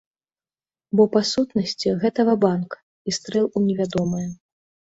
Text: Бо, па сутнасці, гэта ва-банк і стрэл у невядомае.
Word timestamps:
Бо, 0.99 1.03
па 1.15 1.21
сутнасці, 1.33 1.93
гэта 2.05 2.19
ва-банк 2.31 2.69
і 3.07 3.15
стрэл 3.19 3.45
у 3.57 3.67
невядомае. 3.67 4.27